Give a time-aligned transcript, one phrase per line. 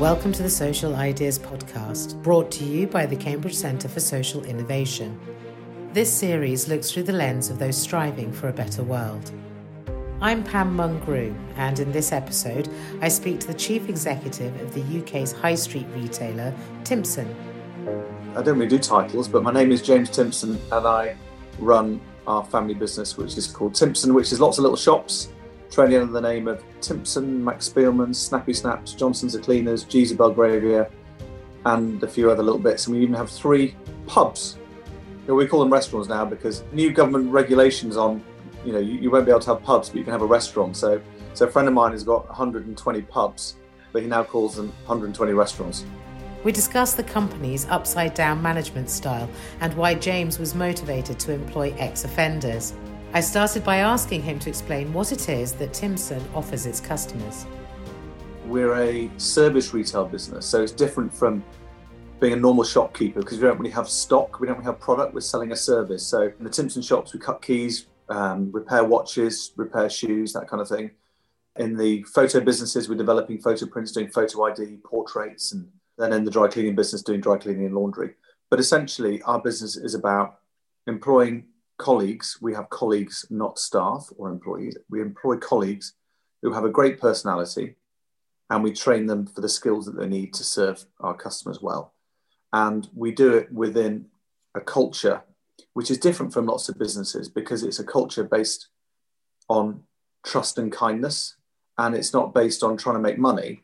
[0.00, 4.44] Welcome to the Social Ideas Podcast, brought to you by the Cambridge Centre for Social
[4.44, 5.18] Innovation.
[5.94, 9.32] This series looks through the lens of those striving for a better world.
[10.20, 12.68] I'm Pam Mungrew, and in this episode,
[13.00, 16.54] I speak to the Chief Executive of the UK's high street retailer,
[16.84, 17.34] Timpson.
[18.36, 21.16] I don't really do titles, but my name is James Timpson, and I
[21.58, 25.30] run our family business, which is called Timpson, which is lots of little shops
[25.70, 30.90] trading under the name of Timpson, Max Spielmann, Snappy Snaps, Johnson's the Cleaners, Jeeves Belgravia,
[31.64, 32.86] and a few other little bits.
[32.86, 33.74] And we even have three
[34.06, 34.58] pubs.
[35.22, 38.22] You know, we call them restaurants now because new government regulations on,
[38.64, 40.26] you know, you, you, won't be able to have pubs, but you can have a
[40.26, 40.76] restaurant.
[40.76, 41.00] So,
[41.34, 43.56] so a friend of mine has got 120 pubs,
[43.92, 45.84] but he now calls them 120 restaurants.
[46.44, 49.28] We discuss the company's upside down management style
[49.60, 52.72] and why James was motivated to employ ex offenders.
[53.16, 57.46] I started by asking him to explain what it is that Timpson offers its customers.
[58.44, 61.42] We're a service retail business, so it's different from
[62.20, 65.14] being a normal shopkeeper because we don't really have stock, we don't really have product,
[65.14, 66.06] we're selling a service.
[66.06, 70.60] So in the Timpson shops, we cut keys, um, repair watches, repair shoes, that kind
[70.60, 70.90] of thing.
[71.58, 76.24] In the photo businesses, we're developing photo prints, doing photo ID, portraits, and then in
[76.24, 78.10] the dry cleaning business, doing dry cleaning and laundry.
[78.50, 80.40] But essentially, our business is about
[80.86, 81.46] employing
[81.78, 84.76] colleagues, we have colleagues, not staff or employees.
[84.88, 85.94] We employ colleagues
[86.42, 87.76] who have a great personality
[88.50, 91.94] and we train them for the skills that they need to serve our customers well.
[92.52, 94.06] And we do it within
[94.54, 95.22] a culture
[95.72, 98.68] which is different from lots of businesses because it's a culture based
[99.48, 99.82] on
[100.24, 101.36] trust and kindness.
[101.78, 103.62] And it's not based on trying to make money.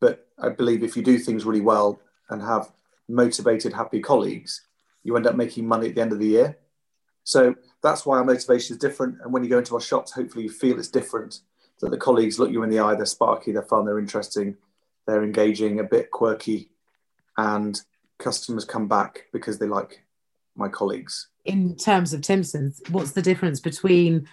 [0.00, 2.72] But I believe if you do things really well and have
[3.08, 4.66] motivated, happy colleagues,
[5.04, 6.58] you end up making money at the end of the year
[7.24, 9.16] so that's why our motivation is different.
[9.22, 11.40] And when you go into our shops, hopefully you feel it's different.
[11.80, 14.56] That the colleagues look you in the eye, they're sparky, they're fun, they're interesting,
[15.06, 16.70] they're engaging, a bit quirky,
[17.36, 17.80] and
[18.18, 20.04] customers come back because they like
[20.54, 21.28] my colleagues.
[21.44, 24.28] In terms of Timpson's, what's the difference between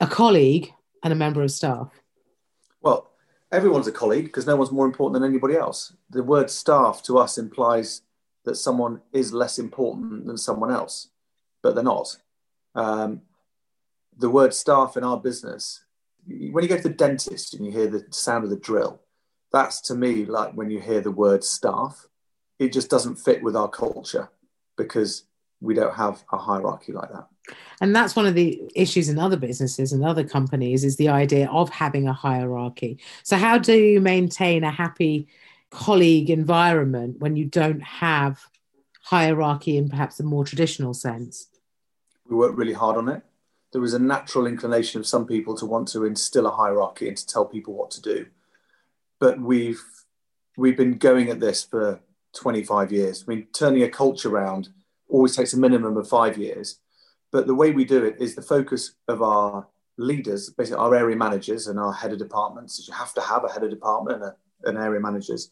[0.00, 0.72] a colleague
[1.02, 1.88] and a member of staff?
[2.82, 3.10] Well,
[3.50, 5.94] everyone's a colleague because no one's more important than anybody else.
[6.10, 8.02] The word staff to us implies
[8.44, 11.08] that someone is less important than someone else,
[11.62, 12.18] but they're not.
[12.74, 13.22] Um,
[14.16, 15.84] the word staff in our business,
[16.26, 19.00] when you go to the dentist and you hear the sound of the drill,
[19.52, 22.06] that's to me like when you hear the word staff,
[22.58, 24.30] it just doesn't fit with our culture
[24.76, 25.24] because
[25.60, 27.26] we don't have a hierarchy like that.
[27.80, 31.48] And that's one of the issues in other businesses and other companies is the idea
[31.50, 32.98] of having a hierarchy.
[33.22, 35.28] So, how do you maintain a happy
[35.70, 38.46] colleague environment when you don't have
[39.02, 41.48] hierarchy in perhaps a more traditional sense?
[42.28, 43.22] We worked really hard on it.
[43.72, 47.16] There was a natural inclination of some people to want to instill a hierarchy and
[47.16, 48.26] to tell people what to do.
[49.18, 49.82] But we've
[50.56, 52.00] we've been going at this for
[52.34, 53.24] 25 years.
[53.26, 54.68] I mean, turning a culture around
[55.08, 56.78] always takes a minimum of five years.
[57.32, 61.16] But the way we do it is the focus of our leaders, basically our area
[61.16, 62.78] managers and our head of departments.
[62.78, 65.50] Is you have to have a head of department and a, an area managers.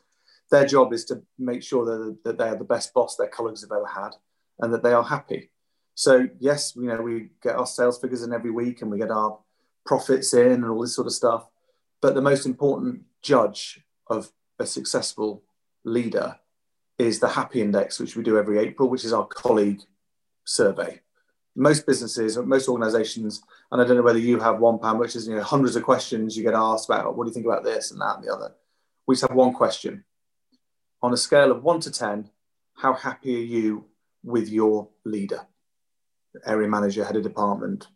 [0.50, 3.62] Their job is to make sure that, that they are the best boss their colleagues
[3.62, 4.10] have ever had
[4.60, 5.50] and that they are happy.
[5.94, 9.10] So yes, you know, we get our sales figures in every week and we get
[9.10, 9.38] our
[9.84, 11.46] profits in and all this sort of stuff.
[12.00, 15.42] But the most important judge of a successful
[15.84, 16.36] leader
[16.98, 19.82] is the happy index, which we do every April, which is our colleague
[20.44, 21.00] survey.
[21.54, 25.28] Most businesses, most organizations, and I don't know whether you have one, Pam, which is
[25.28, 27.90] you know hundreds of questions you get asked about what do you think about this
[27.90, 28.54] and that and the other.
[29.06, 30.04] We just have one question.
[31.02, 32.30] On a scale of one to 10,
[32.76, 33.84] how happy are you
[34.22, 35.46] with your leader?
[36.46, 37.88] Area manager, head of department,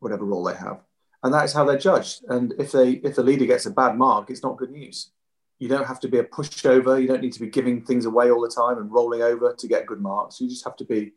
[0.00, 0.80] whatever role they have.
[1.22, 2.24] And that is how they're judged.
[2.28, 5.10] And if they if the leader gets a bad mark, it's not good news.
[5.58, 7.00] You don't have to be a pushover.
[7.00, 9.68] You don't need to be giving things away all the time and rolling over to
[9.68, 10.40] get good marks.
[10.40, 11.12] You just have to be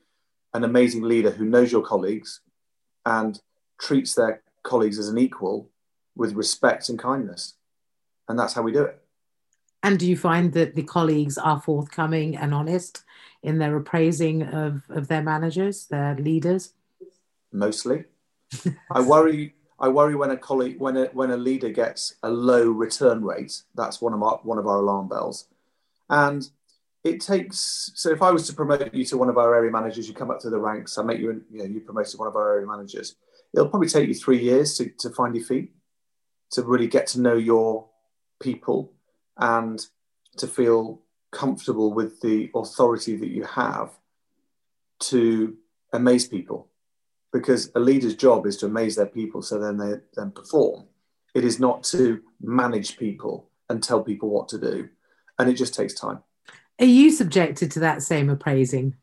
[0.54, 2.42] an amazing leader who knows your colleagues
[3.06, 3.40] and
[3.80, 5.70] treats their colleagues as an equal
[6.16, 7.56] with respect and kindness.
[8.30, 9.02] And that's how we do it.
[9.84, 13.04] And do you find that the colleagues are forthcoming and honest
[13.44, 16.74] in their appraising of, of their managers, their leaders?
[17.52, 18.06] Mostly.
[18.92, 22.70] I worry I worry when a colleague when a when a leader gets a low
[22.70, 23.62] return rate.
[23.76, 25.48] That's one of our one of our alarm bells.
[26.10, 26.50] And
[27.04, 30.08] it takes so if I was to promote you to one of our area managers,
[30.08, 32.36] you come up through the ranks, I make you you know you promoted one of
[32.36, 33.16] our area managers.
[33.54, 35.72] It'll probably take you three years to, to find your feet,
[36.52, 37.88] to really get to know your
[38.40, 38.94] people
[39.40, 39.86] and
[40.38, 41.02] to feel
[41.32, 43.92] comfortable with the authority that you have
[45.00, 45.56] to
[45.94, 46.68] amaze people
[47.34, 50.86] because a leader's job is to amaze their people so then they then perform
[51.36, 54.90] it is not to manage people and tell people what to do
[55.40, 56.20] and it just takes time.
[56.80, 58.96] Are you subjected to that same appraising?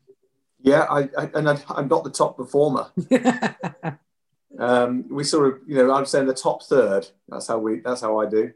[0.61, 2.87] Yeah, I, I and I, am not the top performer.
[4.59, 7.07] um, we sort of, you know, I'm saying the top third.
[7.27, 7.81] That's how we.
[7.81, 8.51] That's how I do.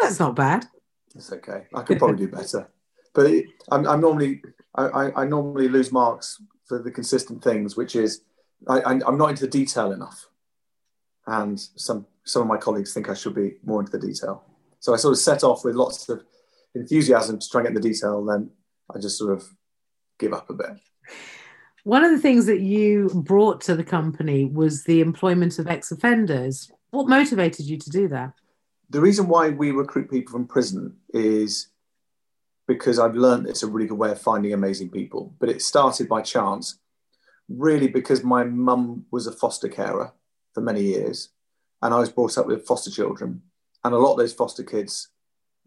[0.00, 0.66] That's not bad.
[1.14, 1.66] It's okay.
[1.74, 2.68] I could probably do better,
[3.14, 4.42] but it, I'm, I'm, normally
[4.74, 8.22] I, I, normally lose marks for the consistent things, which is
[8.68, 10.26] I, I'm not into the detail enough,
[11.26, 14.44] and some some of my colleagues think I should be more into the detail.
[14.80, 16.24] So I sort of set off with lots of
[16.74, 18.50] enthusiasm to try and get the detail, then
[18.94, 19.44] I just sort of
[20.18, 20.70] give up a bit.
[21.84, 25.90] One of the things that you brought to the company was the employment of ex
[25.90, 26.70] offenders.
[26.90, 28.34] What motivated you to do that?
[28.92, 31.68] The reason why we recruit people from prison is
[32.68, 35.34] because I've learned it's a really good way of finding amazing people.
[35.40, 36.78] But it started by chance,
[37.48, 40.12] really because my mum was a foster carer
[40.52, 41.30] for many years,
[41.80, 43.40] and I was brought up with foster children.
[43.82, 45.08] And a lot of those foster kids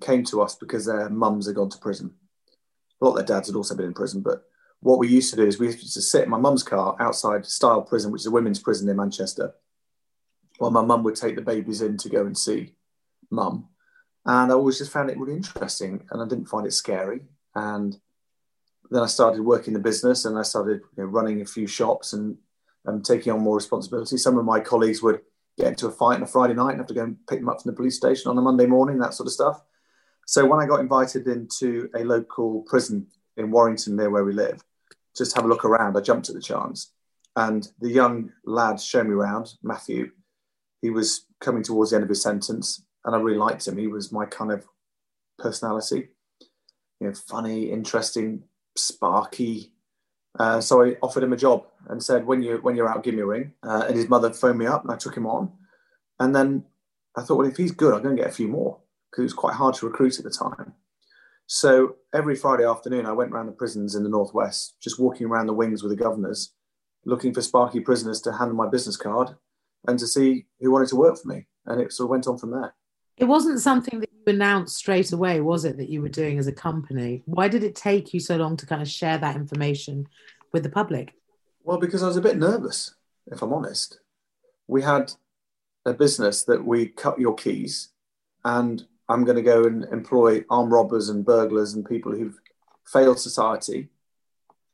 [0.01, 2.13] came to us because their mums had gone to prison.
[3.01, 4.44] A lot of their dads had also been in prison, but
[4.81, 7.48] what we used to do is we used to sit in my mum's car outside
[7.48, 9.56] Styal Prison, which is a women's prison in Manchester,
[10.60, 12.75] while my mum would take the babies in to go and see
[13.30, 13.69] mum.
[14.25, 17.22] And I always just found it really interesting and I didn't find it scary.
[17.54, 17.95] And
[18.89, 22.13] then I started working the business and I started you know, running a few shops
[22.13, 22.38] and,
[22.86, 24.18] and taking on more responsibility.
[24.18, 25.22] Some of my colleagues would
[25.57, 27.50] get into a fight on a Friday night and have to go and pick them
[27.50, 29.63] up from the police station on a Monday morning, that sort of stuff.
[30.25, 33.07] So when I got invited into a local prison
[33.38, 34.63] in Warrington near where we live,
[35.16, 36.92] just have a look around, I jumped at the chance.
[37.36, 40.12] And the young lad showed me around, Matthew,
[40.81, 43.78] he was coming towards the end of his sentence and I really liked him.
[43.78, 44.66] He was my kind of
[45.38, 46.10] personality,
[47.00, 48.44] you know, funny, interesting,
[48.75, 49.72] sparky.
[50.38, 53.16] Uh, so I offered him a job and said, "When you when you're out, give
[53.16, 55.52] me a ring." Uh, and his mother phoned me up, and I took him on.
[56.19, 56.66] And then
[57.16, 58.80] I thought, well, if he's good, I'm going to get a few more
[59.10, 60.74] because it was quite hard to recruit at the time.
[61.48, 65.48] So every Friday afternoon, I went around the prisons in the northwest, just walking around
[65.48, 66.54] the wings with the governors,
[67.06, 69.36] looking for sparky prisoners to hand them my business card
[69.88, 71.46] and to see who wanted to work for me.
[71.66, 72.74] And it sort of went on from there.
[73.17, 76.47] It wasn't something that you announced straight away, was it, that you were doing as
[76.47, 77.23] a company?
[77.25, 80.07] Why did it take you so long to kind of share that information
[80.51, 81.13] with the public?
[81.63, 82.95] Well, because I was a bit nervous,
[83.31, 84.00] if I'm honest.
[84.67, 85.13] We had
[85.85, 87.89] a business that we cut your keys
[88.44, 92.39] and I'm going to go and employ armed robbers and burglars and people who've
[92.85, 93.89] failed society.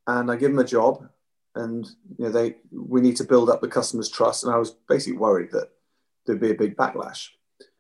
[0.08, 1.08] And I give them a job
[1.54, 1.86] and
[2.18, 4.44] you know they we need to build up the customer's trust.
[4.44, 5.70] And I was basically worried that
[6.26, 7.30] there'd be a big backlash.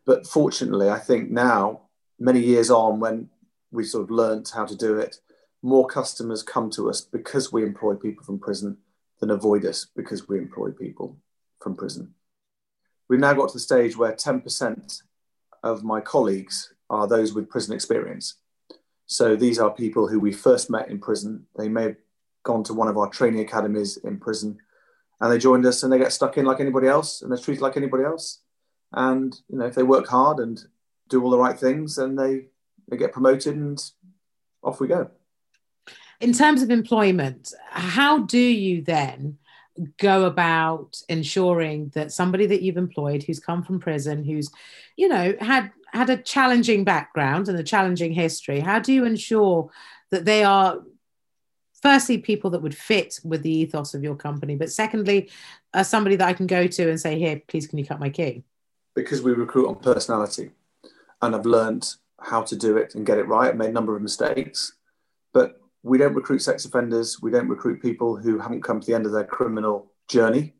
[0.05, 1.81] But fortunately, I think now,
[2.19, 3.29] many years on, when
[3.71, 5.17] we sort of learnt how to do it,
[5.61, 8.77] more customers come to us because we employ people from prison
[9.19, 11.17] than avoid us because we employ people
[11.59, 12.13] from prison.
[13.07, 15.03] We've now got to the stage where 10%
[15.63, 18.35] of my colleagues are those with prison experience.
[19.05, 21.45] So these are people who we first met in prison.
[21.57, 21.97] They may have
[22.43, 24.57] gone to one of our training academies in prison
[25.19, 27.61] and they joined us and they get stuck in like anybody else and they're treated
[27.61, 28.39] like anybody else.
[28.93, 30.63] And you know, if they work hard and
[31.09, 32.47] do all the right things, then they
[32.89, 33.81] they get promoted and
[34.63, 35.09] off we go.
[36.19, 39.37] In terms of employment, how do you then
[39.97, 44.51] go about ensuring that somebody that you've employed who's come from prison, who's,
[44.97, 49.69] you know, had had a challenging background and a challenging history, how do you ensure
[50.09, 50.79] that they are
[51.81, 55.29] firstly people that would fit with the ethos of your company, but secondly,
[55.73, 58.09] uh, somebody that I can go to and say, here, please, can you cut my
[58.09, 58.43] key?
[58.95, 60.51] Because we recruit on personality
[61.21, 63.55] and I've learned how to do it and get it right.
[63.55, 64.73] Made a number of mistakes,
[65.33, 67.21] but we don't recruit sex offenders.
[67.21, 70.53] We don't recruit people who haven't come to the end of their criminal journey.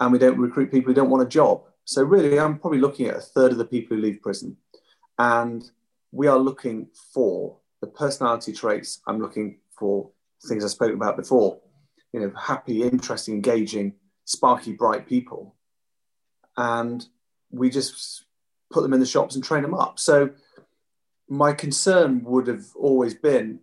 [0.00, 1.64] And we don't recruit people who don't want a job.
[1.84, 4.56] So, really, I'm probably looking at a third of the people who leave prison.
[5.18, 5.68] And
[6.12, 9.00] we are looking for the personality traits.
[9.06, 10.10] I'm looking for
[10.46, 11.58] things I spoke about before,
[12.12, 15.56] you know, happy, interesting, engaging, sparky, bright people.
[16.56, 17.04] And
[17.50, 18.24] we just
[18.70, 19.98] put them in the shops and train them up.
[19.98, 20.30] So
[21.28, 23.60] my concern would have always been,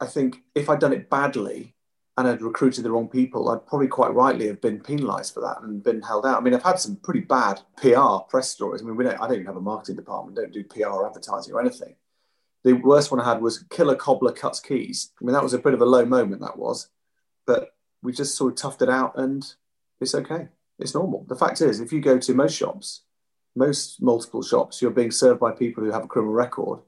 [0.00, 1.74] I think if I'd done it badly
[2.16, 5.62] and I'd recruited the wrong people, I'd probably quite rightly have been penalised for that
[5.62, 6.38] and been held out.
[6.38, 8.82] I mean, I've had some pretty bad PR press stories.
[8.82, 11.06] I mean, we don't, I don't even have a marketing department, don't do PR or
[11.06, 11.94] advertising or anything.
[12.62, 15.10] The worst one I had was killer cobbler cuts keys.
[15.20, 16.88] I mean, that was a bit of a low moment, that was,
[17.46, 19.44] but we just sort of toughed it out and
[20.00, 20.48] it's okay.
[20.78, 21.24] It's normal.
[21.28, 23.02] The fact is, if you go to most shops,
[23.54, 26.80] most multiple shops, you're being served by people who have a criminal record.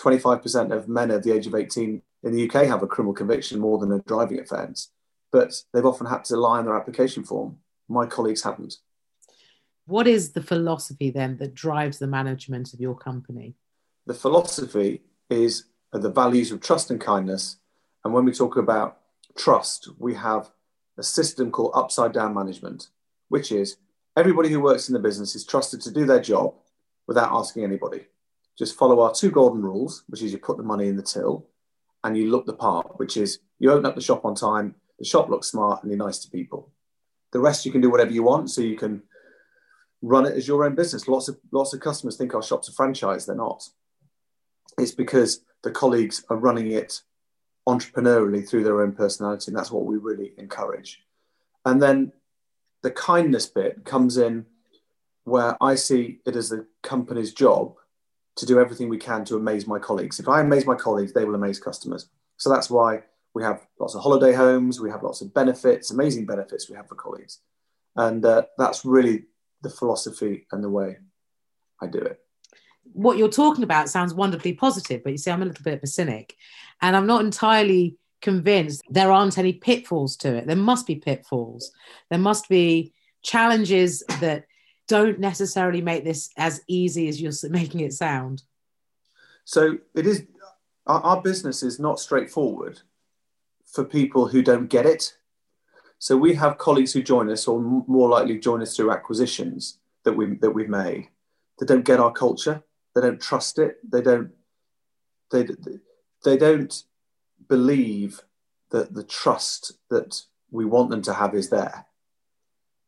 [0.00, 3.58] 25% of men of the age of 18 in the UK have a criminal conviction
[3.58, 4.90] more than a driving offence,
[5.32, 7.58] but they've often had to lie on their application form.
[7.88, 8.76] My colleagues haven't.
[9.86, 13.56] What is the philosophy then that drives the management of your company?
[14.06, 17.56] The philosophy is the values of trust and kindness.
[18.04, 18.98] And when we talk about
[19.36, 20.50] trust, we have
[20.96, 22.88] a system called upside down management,
[23.32, 23.78] which is
[24.14, 26.54] everybody who works in the business is trusted to do their job
[27.06, 28.04] without asking anybody.
[28.58, 31.46] Just follow our two golden rules, which is you put the money in the till
[32.04, 35.06] and you look the part, which is you open up the shop on time, the
[35.06, 36.70] shop looks smart, and you're nice to people.
[37.32, 39.02] The rest you can do whatever you want, so you can
[40.02, 41.08] run it as your own business.
[41.08, 43.24] Lots of lots of customers think our shops are franchise.
[43.24, 43.66] They're not.
[44.76, 47.00] It's because the colleagues are running it
[47.66, 51.00] entrepreneurially through their own personality, and that's what we really encourage.
[51.64, 52.12] And then
[52.82, 54.46] the kindness bit comes in
[55.24, 57.74] where I see it as the company's job
[58.36, 60.18] to do everything we can to amaze my colleagues.
[60.18, 62.08] If I amaze my colleagues, they will amaze customers.
[62.38, 63.02] So that's why
[63.34, 66.88] we have lots of holiday homes, we have lots of benefits, amazing benefits we have
[66.88, 67.38] for colleagues.
[67.96, 69.24] And uh, that's really
[69.62, 70.98] the philosophy and the way
[71.80, 72.18] I do it.
[72.94, 75.82] What you're talking about sounds wonderfully positive, but you see, I'm a little bit of
[75.82, 76.36] a cynic
[76.80, 80.46] and I'm not entirely convinced there aren't any pitfalls to it.
[80.46, 81.72] There must be pitfalls.
[82.08, 84.46] There must be challenges that
[84.88, 88.42] don't necessarily make this as easy as you're making it sound.
[89.44, 90.24] So it is,
[90.86, 92.80] our, our business is not straightforward
[93.66, 95.14] for people who don't get it.
[95.98, 100.12] So we have colleagues who join us, or more likely join us through acquisitions that
[100.12, 101.08] we that we've made.
[101.60, 102.64] They don't get our culture.
[102.94, 103.78] They don't trust it.
[103.88, 104.32] They don't.
[105.30, 105.46] They
[106.24, 106.82] they don't
[107.48, 108.22] believe
[108.70, 111.86] that the trust that we want them to have is there.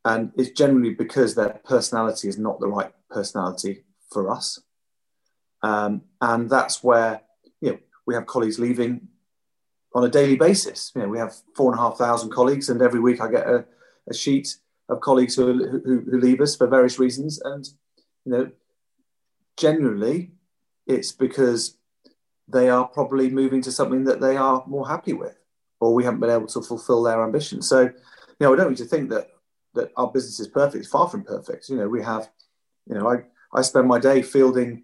[0.03, 4.59] And it's generally because their personality is not the right personality for us.
[5.63, 7.21] Um, and that's where
[7.59, 9.07] you know, we have colleagues leaving
[9.95, 10.91] on a daily basis.
[10.95, 13.47] You know, we have four and a half thousand colleagues, and every week I get
[13.47, 13.65] a,
[14.07, 14.57] a sheet
[14.89, 17.41] of colleagues who, who, who leave us for various reasons.
[17.41, 17.67] And
[18.25, 18.51] you know,
[19.57, 20.33] generally,
[20.85, 21.77] it's because
[22.47, 25.37] they are probably moving to something that they are more happy with,
[25.79, 27.61] or we haven't been able to fulfill their ambition.
[27.61, 27.91] So, you
[28.39, 29.29] know, I don't need to think that
[29.73, 30.83] that our business is perfect.
[30.83, 31.67] It's far from perfect.
[31.69, 32.29] You know, we have,
[32.87, 33.23] you know, I
[33.53, 34.83] I spend my day fielding,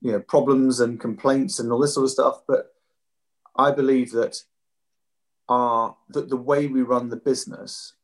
[0.00, 2.74] you know, problems and complaints and all this sort of stuff, but
[3.56, 4.42] I believe that
[5.48, 7.94] are that the way we run the business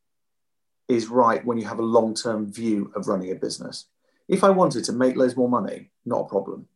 [0.89, 3.87] is right when you have a long term view of running a business.
[4.27, 6.67] If I wanted to make loads more money, not a problem.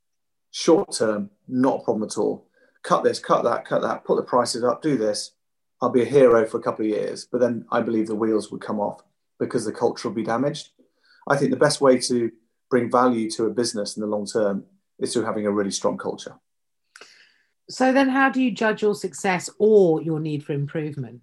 [0.52, 2.46] Short term, not a problem at all.
[2.82, 5.32] Cut this, cut that, cut that, put the prices up, do this.
[5.80, 8.52] I'll be a hero for a couple of years, but then I believe the wheels
[8.52, 9.02] would come off
[9.40, 10.70] because the culture will be damaged.
[11.28, 12.30] I think the best way to
[12.70, 14.64] bring value to a business in the long term
[14.98, 16.36] is through having a really strong culture.
[17.68, 21.22] So then, how do you judge your success or your need for improvement?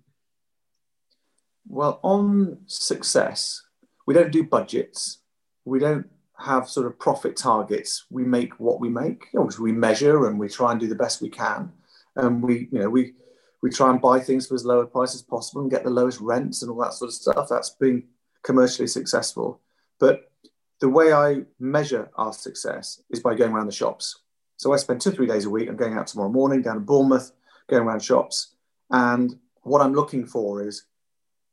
[1.67, 3.61] Well, on success,
[4.07, 5.19] we don't do budgets.
[5.65, 6.07] We don't
[6.39, 8.05] have sort of profit targets.
[8.09, 9.27] We make what we make.
[9.37, 11.71] Obviously, we measure and we try and do the best we can.
[12.15, 13.13] And we, you know, we
[13.61, 15.89] we try and buy things for as low a price as possible and get the
[15.89, 17.49] lowest rents and all that sort of stuff.
[17.49, 18.03] That's been
[18.41, 19.59] commercially successful.
[19.99, 20.31] But
[20.79, 24.21] the way I measure our success is by going around the shops.
[24.55, 25.67] So I spend two, three days a week.
[25.67, 27.31] I'm going out tomorrow morning down to Bournemouth,
[27.67, 28.55] going around shops.
[28.89, 30.83] And what I'm looking for is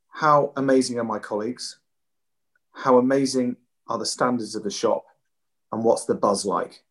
[0.09, 1.79] how amazing are my colleagues?
[2.73, 3.57] How amazing
[3.89, 5.05] are the standards of the shop?
[5.73, 6.83] And what's the buzz like?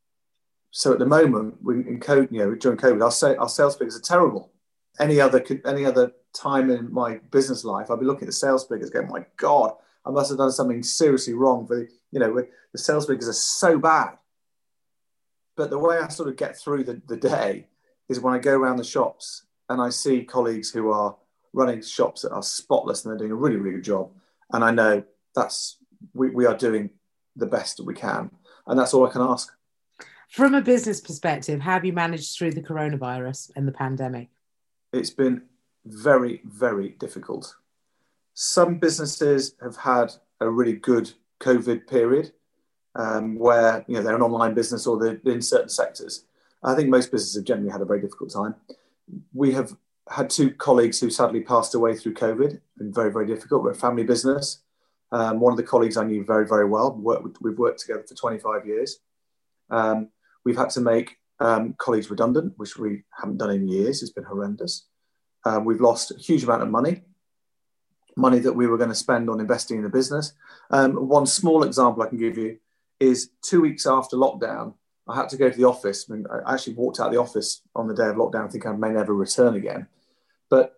[0.71, 3.77] So at the moment, we, in COVID, you know, during COVID, our, say, our sales
[3.77, 4.51] figures are terrible.
[4.99, 8.65] Any other any other time in my business life, I'd be looking at the sales
[8.65, 9.73] figures, going, "My God,
[10.05, 12.33] I must have done something seriously wrong." For the, you know,
[12.71, 14.17] the sales figures are so bad.
[15.55, 17.67] But the way I sort of get through the, the day
[18.09, 21.15] is when I go around the shops and I see colleagues who are
[21.53, 24.11] running shops that are spotless and they're doing a really, really good job.
[24.51, 25.77] And I know that's
[26.13, 26.89] we, we are doing
[27.35, 28.31] the best that we can.
[28.67, 29.51] And that's all I can ask.
[30.29, 34.29] From a business perspective, how have you managed through the coronavirus and the pandemic?
[34.91, 35.43] It's been
[35.85, 37.55] very, very difficult.
[38.33, 42.31] Some businesses have had a really good COVID period
[42.95, 46.25] um, where you know they're an online business or they're in certain sectors.
[46.63, 48.55] I think most businesses have generally had a very difficult time.
[49.33, 49.75] We have
[50.09, 52.59] had two colleagues who sadly passed away through COVID.
[52.77, 53.63] Been very very difficult.
[53.63, 54.59] We're a family business.
[55.15, 56.87] Um, one of the colleagues I knew very very well.
[57.41, 58.99] We've worked together for 25 years.
[59.69, 60.09] Um,
[60.43, 64.01] we've had to make um, colleagues redundant, which we haven't done in years.
[64.01, 64.87] It's been horrendous.
[65.45, 67.03] Um, we've lost a huge amount of money
[68.15, 70.33] money that we were going to spend on investing in the business.
[70.71, 72.57] Um, one small example I can give you
[72.99, 74.73] is two weeks after lockdown,
[75.07, 76.05] I had to go to the office.
[76.09, 78.71] I, mean, I actually walked out of the office on the day of lockdown, thinking
[78.71, 79.87] I may never return again.
[80.49, 80.74] But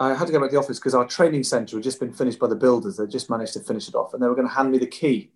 [0.00, 2.12] I had to go back to the office because our training centre had just been
[2.12, 2.96] finished by the builders.
[2.96, 4.86] They just managed to finish it off, and they were going to hand me the
[4.86, 5.30] key.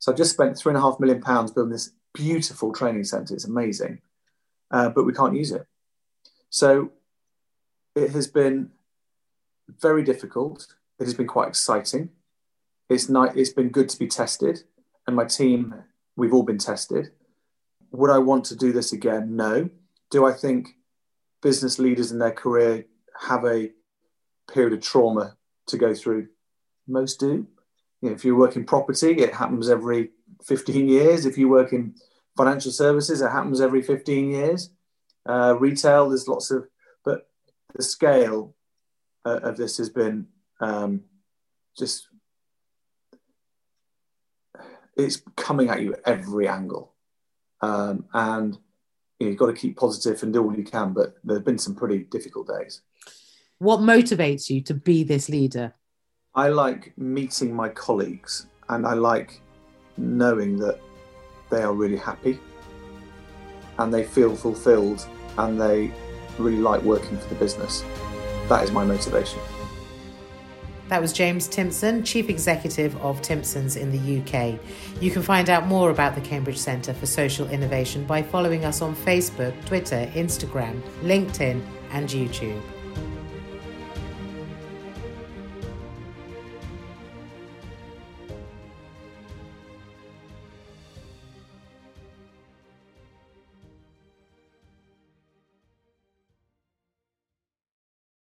[0.00, 3.34] So I just spent three and a half million pounds building this beautiful training centre.
[3.34, 4.00] It's amazing.
[4.70, 5.66] uh, but we can't use it.
[6.50, 6.90] So
[7.94, 8.70] it has been
[9.80, 10.74] very difficult.
[10.98, 12.10] It has been quite exciting.
[12.88, 13.32] It's nice.
[13.34, 14.64] It's been good to be tested,
[15.06, 15.74] and my team,
[16.16, 17.12] we've all been tested.
[17.92, 19.36] Would I want to do this again?
[19.36, 19.70] No.
[20.10, 20.70] Do I think
[21.40, 22.86] business leaders in their career
[23.20, 23.70] have a
[24.52, 25.36] period of trauma
[25.68, 26.28] to go through?
[26.86, 27.46] Most do.
[28.00, 30.10] You know, if you work in property, it happens every
[30.44, 31.24] 15 years.
[31.24, 31.94] If you work in
[32.36, 34.70] financial services, it happens every 15 years.
[35.26, 36.68] Uh, retail, there's lots of,
[37.04, 37.28] but
[37.74, 38.54] the scale
[39.24, 40.26] uh, of this has been
[40.60, 41.02] um,
[41.78, 42.08] just,
[44.96, 46.92] it's coming at you every angle.
[47.62, 48.58] Um, and
[49.18, 51.58] you have got to keep positive and do all you can, but there have been
[51.58, 52.82] some pretty difficult days.
[53.64, 55.72] What motivates you to be this leader?
[56.34, 59.40] I like meeting my colleagues and I like
[59.96, 60.78] knowing that
[61.48, 62.38] they are really happy
[63.78, 65.90] and they feel fulfilled and they
[66.36, 67.82] really like working for the business.
[68.50, 69.40] That is my motivation.
[70.88, 74.60] That was James Timpson, Chief Executive of Timpsons in the UK.
[75.00, 78.82] You can find out more about the Cambridge Centre for Social Innovation by following us
[78.82, 82.60] on Facebook, Twitter, Instagram, LinkedIn, and YouTube.